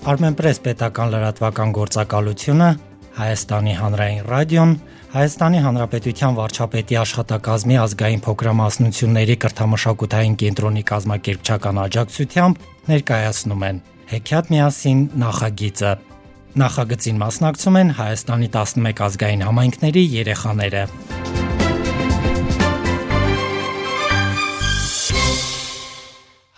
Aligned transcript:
Armenpress 0.00 0.62
պետական 0.64 1.10
լրատվական 1.12 1.72
գործակալությունը, 1.76 2.68
Հայաստանի 3.20 3.72
հանրային 3.76 4.22
ռադիոն, 4.30 4.70
Հայաստանի 5.12 5.60
Հանրապետության 5.60 6.36
վարչապետի 6.38 6.96
աշխատակազմի 7.00 7.76
ազգային 7.84 8.22
փոքրամասնությունների 8.24 9.36
կրթամշակութային 9.44 10.36
կենտրոնի 10.40 10.84
կազմակերպչական 10.90 11.80
աջակցությամբ 11.84 12.64
ներկայացնում 12.88 13.64
են 13.68 13.82
Հեքիաթ 14.10 14.52
միասին 14.56 15.00
նախագիծը։ 15.20 15.92
Նախագծին 16.64 17.20
մասնակցում 17.20 17.80
են 17.84 17.90
Հայաստանի 18.00 18.48
11 18.56 19.02
ազգային 19.04 19.44
համայնքների 19.50 20.04
երեխաները։ 20.16 20.84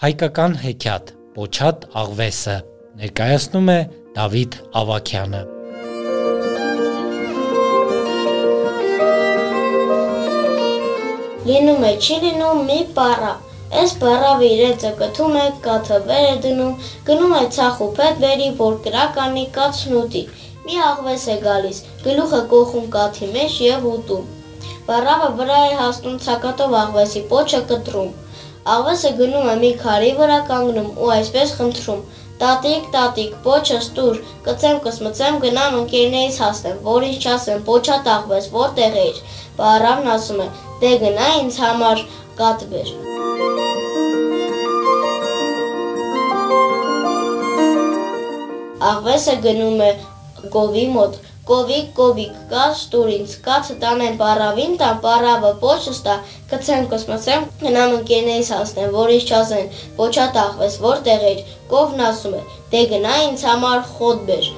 Հայկական 0.03 0.61
հեքիաթ 0.63 1.17
Պոչատ 1.33 1.91
աղվեսը 2.03 2.72
ներկայացնում 3.01 3.69
է 3.73 3.77
Դավիթ 4.17 4.57
Ավակյանը։ 4.79 5.39
Լինում 11.47 11.87
է 11.89 11.93
չի 11.97 12.19
լինում 12.25 12.61
մի 12.69 12.77
պարա։ 12.99 13.31
Այս 13.81 13.95
պարավը 14.03 14.51
իրեցը 14.57 14.93
կթում 15.01 15.39
է, 15.41 15.47
կաթը 15.65 16.03
վեր 16.11 16.27
է 16.29 16.37
դնում, 16.45 16.77
գնում 17.09 17.35
է 17.39 17.43
ցախ 17.57 17.81
ու 17.87 17.91
փետ 17.97 18.23
բերի, 18.27 18.49
որ 18.61 18.79
կրականի 18.87 19.45
կացն 19.57 19.99
ուտի։ 20.03 20.25
Մի 20.67 20.81
աղվես 20.93 21.29
է 21.33 21.37
գալիս, 21.49 21.83
գլուխը 22.05 22.43
կողում 22.53 22.89
կաթի 22.97 23.31
մեջ 23.39 23.61
եւ 23.73 23.87
ուտում։ 23.97 24.29
Պարավը 24.91 25.31
վրա 25.41 25.63
է 25.71 25.77
հասնում 25.81 26.21
ցակատով 26.27 26.77
աղվեսի 26.83 27.25
պոչը 27.33 27.63
կտրում։ 27.73 28.13
Աղվեսը 28.73 29.11
գնում 29.19 29.49
է 29.53 29.55
մի 29.63 29.71
քարի 29.81 30.11
վրա 30.19 30.43
կանգնում 30.53 30.91
ու 31.03 31.15
այսպես 31.17 31.55
խնդրում. 31.59 32.03
Տատիկ, 32.43 32.87
տատիկ, 32.91 33.35
պոչս 33.45 33.89
տուր, 33.97 34.17
կծեմ 34.47 34.79
կսմծեմ 34.83 35.37
գնամ 35.45 35.75
ընկերներից 35.81 36.39
հասնեմ, 36.43 36.81
որ 36.87 37.05
ինչ 37.09 37.19
չասեմ, 37.23 37.61
պոչա 37.69 37.99
տաղվես, 38.09 38.49
որտեղ 38.57 38.97
էիր։ 39.03 39.21
Բարավն 39.61 40.09
ասում 40.17 40.41
է. 40.43 40.49
դե 40.83 40.91
գնա 41.03 41.29
ինձ 41.43 41.59
համար 41.63 42.03
կատ 42.41 42.65
բեր։ 42.73 42.89
Աղվեսը 48.91 49.37
գնում 49.47 49.85
է 49.87 49.93
գովի 50.57 50.87
մոտ, 50.97 51.21
Կովիկ, 51.43 51.87
կովիկ, 51.97 52.35
կաց 52.53 52.83
տուր 52.93 53.09
ինձ, 53.13 53.33
կացը 53.47 53.75
տանեմ 53.83 54.19
պարավին, 54.21 54.77
տան 54.83 55.01
պարավը 55.07 55.51
պոչս 55.65 55.99
տա, 56.07 56.15
կցեմ 56.53 56.87
կսմսեմ, 56.95 57.51
գնամ 57.65 57.99
ընկերներից 57.99 58.55
հասնեմ, 58.57 58.97
որ 59.03 59.15
ինչ 59.19 59.25
չասեն, 59.27 59.71
պոչա 59.99 60.33
տախվես, 60.39 60.81
որտեղ 60.89 61.31
էր, 61.35 61.47
կովն 61.73 62.09
ասում 62.13 62.37
է, 62.39 62.49
դե 62.75 62.89
գնա 62.95 63.23
ինձ 63.31 63.49
համար 63.53 63.89
խոտ 63.97 64.29
բեր։ 64.31 64.53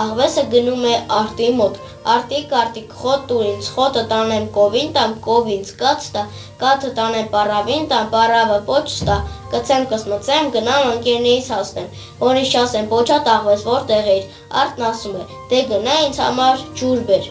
Աղվեսը 0.00 0.42
գնում 0.52 0.84
է 0.88 0.92
արտի 1.12 1.46
մոտ, 1.58 1.74
արտիկ 2.12 2.52
արտիկ 2.60 2.92
խոտ 3.00 3.24
տուր 3.30 3.42
ինձ, 3.48 3.66
խոտը 3.74 4.04
տանեմ 4.12 4.46
կովին 4.54 4.94
տամ, 4.94 5.12
կով 5.26 5.50
ինձ 5.54 5.72
կաց 5.80 6.06
տա, 6.14 6.22
կաթը 6.62 6.92
տանեմ 6.98 7.26
պարավին 7.34 7.84
տամ, 7.90 8.06
պարավը 8.14 8.56
պոչ 8.70 8.86
տա, 9.08 9.16
կցեմ 9.52 9.84
կսմծեմ, 9.90 10.48
գնամ 10.56 10.88
ընկերներից 10.94 11.50
հասնեմ, 11.56 11.92
որ 12.22 12.40
ինչ 12.40 12.52
ասեմ, 12.62 12.88
պոչա 12.94 13.18
տաղվես, 13.28 13.66
որտեղ 13.68 14.10
էիր, 14.14 14.40
արդն 14.62 14.88
ասում 14.90 15.20
է, 15.20 15.28
դե 15.52 15.62
գնա 15.74 16.00
ինձ 16.06 16.22
համար 16.24 16.66
ջուր 16.80 17.04
բեր։ 17.10 17.30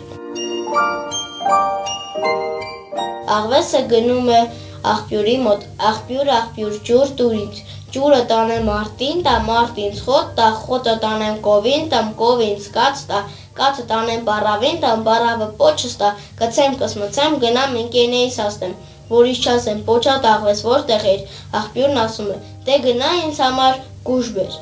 Աղվեսը 3.39 3.85
գնում 3.95 4.33
է 4.35 4.41
աղբյուրի 4.89 5.35
մոտ, 5.43 5.65
աղբյուր, 5.89 6.29
աղբյուր, 6.39 6.75
ջուր 6.87 7.09
տուր 7.19 7.33
ինձ, 7.39 7.57
ջուրը 7.93 8.19
տանեմ 8.29 8.67
արտին, 8.69 9.21
տա 9.25 9.35
մարդ 9.47 9.77
ինձ 9.83 10.01
խոտ, 10.05 10.27
տա 10.37 10.47
խոտը 10.63 10.95
տանեմ 11.03 11.37
կովին, 11.45 11.87
տամ 11.93 12.11
կով 12.19 12.43
ինձ 12.45 12.67
կաց, 12.75 13.01
տա 13.09 13.21
կացը 13.59 13.85
տանեմ 13.89 14.21
բարավին, 14.27 14.77
տամ 14.83 15.01
բարավը 15.07 15.47
պոչս 15.59 15.95
տա, 16.01 16.09
կցեմ 16.41 16.77
կսմծեմ, 16.81 17.37
գնամ 17.43 17.77
ընկերներից 17.81 18.37
հասնեմ, 18.43 18.75
որից 19.09 19.39
չասեմ, 19.45 19.79
պոչա 19.89 20.15
տաղվես, 20.25 20.61
որտեղ 20.69 21.07
էր, 21.13 21.23
աղբյուրն 21.59 22.01
ասում 22.03 22.29
է, 22.29 22.37
դե 22.69 22.77
գնա 22.85 23.09
ինձ 23.23 23.41
համար 23.45 23.81
կուժ 24.09 24.29
բեր։ 24.37 24.53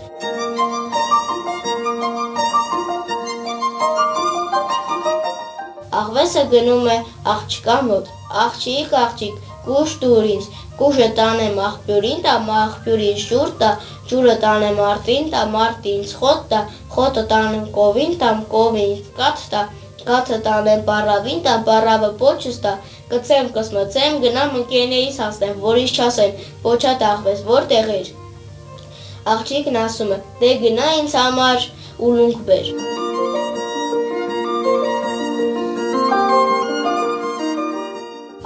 Աղվեսը 5.98 6.44
գնում 6.54 6.88
է 6.94 6.98
աղջկա 7.34 7.78
մոտ, 7.92 8.10
աղջիկ, 8.48 8.92
աղջիկ, 9.04 9.38
կուշ 9.68 9.96
դուր 10.02 10.28
ինձ, 10.34 10.46
կուշը 10.80 11.08
տանեմ 11.18 11.58
աղբյուրին, 11.68 12.22
տա 12.26 12.36
աղբյուրին 12.58 13.18
շուր 13.24 13.52
տա, 13.62 13.72
ջուրը 14.12 14.36
տանեմ 14.44 14.80
արտին, 14.88 15.28
տա 15.34 15.42
մարտին 15.56 16.06
խոտ 16.20 16.46
տա, 16.54 16.62
խոտը 16.96 17.24
տանեմ 17.34 17.66
կովին, 17.78 18.14
տամ 18.22 18.46
կովին 18.54 18.94
կաթ 19.18 19.44
տա, 19.54 19.64
կաթը 20.08 20.38
տանեմ 20.46 20.84
բարավին, 20.88 21.42
տա 21.48 21.56
բարավը 21.68 22.12
պոչս 22.22 22.60
տա, 22.64 22.74
կծեմ, 23.12 23.50
կսմծեմ, 23.58 24.20
գնամ 24.24 24.56
ընկերներից 24.62 25.20
հասնեմ, 25.24 25.58
որ 25.66 25.82
ինչ 25.84 25.92
չասեն, 25.98 26.38
ոչա 26.68 26.94
տաղվես, 27.04 27.42
որտեղ 27.50 27.92
էր։ 27.98 28.14
Աղջիկն 29.34 29.82
ասում 29.88 30.14
է, 30.16 30.22
դե 30.44 30.54
գնա 30.64 30.94
ինձ 31.02 31.18
համար 31.24 31.68
ուլունք 32.08 32.48
բեր։ 32.48 32.97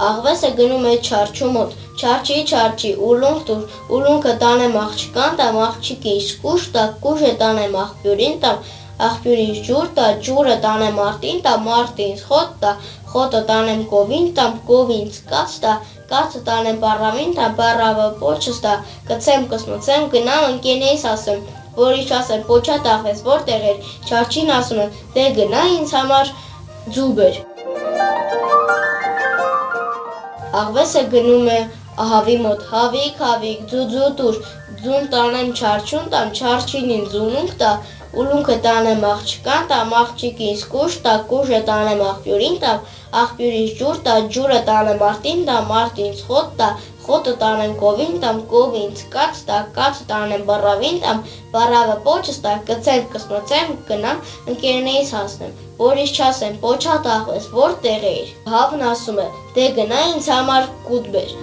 Աղվեսը 0.02 0.50
գնում 0.58 0.86
է 0.90 0.94
չարչու 1.06 1.48
մոտ, 1.56 1.74
չարչի, 2.02 2.36
չարչի, 2.50 2.92
ուլունք 3.08 3.42
տուր, 3.48 3.80
ուլունքը 3.96 4.32
տանեմ 4.42 4.78
աղջկան, 4.82 5.36
տամ 5.40 5.58
աղջիկին 5.66 6.22
սկուշ 6.22 6.64
տա, 6.76 6.86
կուշը 7.04 7.32
տանեմ 7.42 7.76
աղբյուրին, 7.82 8.34
տամ 8.42 8.64
աղբյուրին 9.08 9.54
ջուր 9.66 9.86
տա, 9.98 10.08
ջուրը 10.26 10.56
տանեմ 10.64 10.98
արտին, 11.04 11.38
տա 11.46 11.54
մարտին 11.66 12.18
խոտ 12.26 12.50
տա, 12.64 12.72
խոտը 13.12 13.42
տանեմ 13.52 13.82
կովին, 13.92 14.26
տամ 14.38 14.58
կովին 14.68 15.08
կաց 15.32 15.56
տա, 15.64 15.72
կացը 16.12 16.42
տանեմ 16.48 16.82
բարավին, 16.82 17.32
տա 17.38 17.48
բարավը 17.60 18.08
պոչս 18.22 18.60
տա, 18.66 18.74
կցեմ 19.10 19.46
կսմոցեմ, 19.52 20.10
գնամ 20.16 20.48
ընկերներից 20.50 21.06
ասեմ, 21.12 21.46
որ 21.78 22.02
ինչ 22.02 22.10
ասեմ, 22.18 22.44
պոչա 22.50 22.82
տախվես, 22.88 23.24
որտեղ 23.30 23.70
էր, 23.72 23.88
չարչին 24.10 24.52
ասում 24.58 24.84
եմ, 24.86 25.00
դե 25.16 25.30
գնա 25.40 25.64
ինձ 25.78 25.96
համար 26.00 26.36
ձուբեր։ 26.98 27.42
Աղվեսը 30.60 31.02
գնում 31.12 31.46
է 31.48 31.58
ահավի 32.02 32.34
մոտ, 32.42 32.64
հավիկ, 32.72 33.20
հավիկ, 33.24 33.60
ձուձու 33.72 34.08
տուր, 34.18 34.38
ձուն 34.82 35.06
տանեմ 35.14 35.50
չարչուն, 35.56 36.06
տամ 36.12 36.32
չարչինին 36.36 37.04
ձունունք 37.12 37.54
տա, 37.62 37.70
ուլունքը 38.22 38.56
տանեմ 38.66 39.04
աղջկան, 39.08 39.68
տամ 39.72 39.94
աղջիկին 40.02 40.56
սկուշ, 40.58 40.96
տա 41.06 41.14
կուժը 41.30 41.60
տանեմ 41.68 42.02
աղբյուրին, 42.08 42.56
տամ 42.64 42.82
աղբյուրից 43.22 43.72
ջուր 43.80 44.02
տա, 44.08 44.16
ջուրը 44.36 44.60
տանեմ 44.68 45.04
արտին, 45.08 45.40
տամ 45.48 45.72
արտին 45.82 46.12
խոտ 46.28 46.52
տա, 46.60 46.68
խոտը 47.06 47.32
տանեմ 47.42 47.72
կովին, 47.80 48.12
տամ 48.22 48.38
կովին 48.52 48.92
կաց 49.12 49.40
տա, 49.48 49.58
կացը 49.76 50.04
տանեմ 50.10 50.44
բարավին, 50.48 50.98
տամ 51.04 51.22
բարավը 51.54 51.96
պոչս 52.06 52.38
տա, 52.44 52.52
կծեմ, 52.68 53.06
կսնոցեմ, 53.14 53.72
գնամ, 53.88 54.20
ընկերներից 54.52 55.12
հասնեմ, 55.16 55.56
որ 55.82 56.02
ինչ 56.02 56.12
չասեմ, 56.12 56.58
պոչա 56.62 56.98
տաղվես, 57.06 57.48
որ 57.56 57.74
տեղ 57.86 58.06
էիր, 58.12 58.34
հավն 58.54 58.84
ասում 58.92 59.22
է, 59.22 59.26
դե 59.56 59.66
գնա 59.80 60.04
ինձ 60.12 60.30
համար 60.36 60.68
կուտ 60.90 61.10
բեր։ 61.16 61.34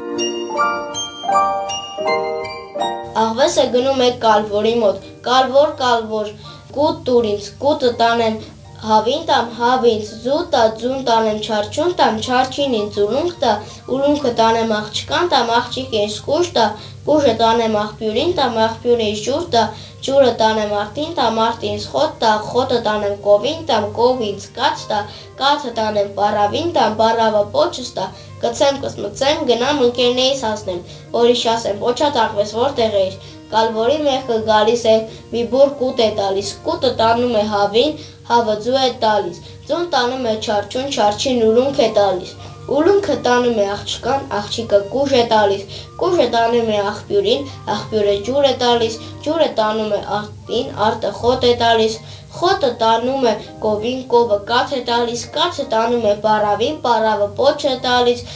Աղվեսը 3.19 3.65
գնում 3.73 4.05
է 4.05 4.13
կալվորի 4.23 4.77
մոտ, 4.79 5.09
կալվոր, 5.25 5.75
կալվոր, 5.83 6.31
կուտ 6.75 7.03
տուր 7.09 7.27
ինձ, 7.33 7.51
կուտը 7.59 7.91
տանեմ 7.99 8.35
հավին 8.79 9.23
տամ 9.27 9.47
հավին 9.59 10.03
զուտ 10.09 10.45
տա 10.53 10.61
ձուն 10.81 11.01
տանեմ 11.07 11.39
չարչուն 11.45 11.95
տամ 11.99 12.19
չարչին 12.23 12.75
ինձ 12.79 12.99
ուլունք 13.05 13.33
տա 13.43 13.51
ուլունքը 13.95 14.31
տանեմ 14.39 14.71
աղջկան 14.77 15.31
տամ 15.33 15.51
աղջիկին 15.57 16.07
սկուշ 16.13 16.51
տա 16.57 16.65
կուժը 17.09 17.33
տանեմ 17.41 17.75
աղբյուրին 17.83 18.31
տամ 18.39 18.57
աղբյուրին 18.69 19.19
ջուր 19.25 19.45
տա 19.55 19.63
ջուրը 20.07 20.33
տանեմ 20.41 20.75
արտին 20.81 21.15
տամ 21.19 21.39
արտին 21.45 21.81
խոտ 21.93 22.13
տա 22.23 22.33
խոտը 22.49 22.79
տանեմ 22.85 23.15
կովին 23.25 23.65
տամ 23.71 23.87
կովից 23.97 24.45
կաց 24.59 24.85
տա 24.91 24.99
կացը 25.41 25.73
տանեմ 25.79 26.13
բարավին 26.19 26.71
տամ 26.77 26.95
բարավը 27.01 27.43
պոչս 27.55 27.89
տա 27.97 28.05
կցեմ 28.43 28.79
կսմծեմ 28.85 29.43
գնամ 29.49 29.83
ընկերներից 29.89 30.45
հասնեմ 30.49 30.79
որի 31.17 31.35
շասեմ 31.43 31.83
ոչա 31.89 32.13
տակվես 32.19 32.55
որտեղ 32.61 32.97
էիր 33.01 33.19
Կալվորի 33.49 33.95
մեղքը 34.05 34.35
գալիս 34.47 34.81
է 34.89 34.91
մի 35.31 35.39
բուր 35.51 35.69
կուտ 35.79 36.01
է 36.05 36.09
տալիս, 36.19 36.49
կուտը 36.65 36.91
տանում 36.99 37.37
է 37.39 37.41
հավին, 37.53 37.95
հավը 38.29 38.55
ձու 38.65 38.75
է 38.77 38.89
տալիս, 39.03 39.39
ձուն 39.69 39.87
տանում 39.95 40.27
է 40.29 40.33
չարչուն, 40.45 40.91
չարչին 40.93 41.41
ուլունք 41.47 41.81
է 41.85 41.87
տալիս, 41.97 42.35
ուլունքը 42.77 43.15
տանում 43.25 43.59
է 43.63 43.65
աղջկան, 43.73 44.25
աղջիկը 44.39 44.79
կուժ 44.93 45.13
է 45.19 45.23
տալիս, 45.33 45.77
կուժը 46.01 46.27
տանում 46.35 46.71
է 46.73 46.79
աղբյուրին, 46.91 47.47
աղբյուրը 47.75 48.15
ջուր 48.29 48.47
է 48.49 48.53
տալիս, 48.63 48.97
ջուրը 49.25 49.49
տանում 49.59 49.93
է 49.99 50.01
արտին, 50.19 50.73
արտը 50.87 51.13
խոտ 51.19 51.47
է 51.49 51.53
տալիս, 51.63 51.99
խոտը 52.39 52.71
տանում 52.83 53.29
է 53.29 53.35
կովին, 53.65 54.01
կովը 54.13 54.41
կաց 54.49 54.75
է 54.79 54.81
տալիս, 54.89 55.23
կացը 55.37 55.69
տանում 55.75 56.09
է 56.09 56.17
պարավին, 56.25 56.81
պարավը 56.85 57.29
պոչ 57.39 57.59
է 57.73 57.77
տալիս, 57.85 58.27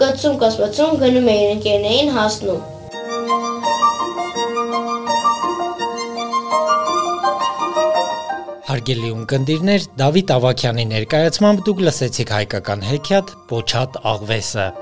կծում 0.00 0.40
կասպացում 0.42 1.04
գնում 1.04 1.30
էին 1.36 1.52
ընկերներին 1.58 2.16
հասնում։ 2.16 2.75
Հարգելի 8.86 9.08
ունկնդիրներ, 9.16 9.86
Դավիթ 9.98 10.30
Ավակյանի 10.36 10.84
ներկայացմամբ 10.92 11.64
դուք 11.66 11.84
լսեցիք 11.88 12.32
հայկական 12.36 12.88
հեքիաթ 12.92 13.36
Պոչատ 13.50 14.02
աղվեսը։ 14.14 14.72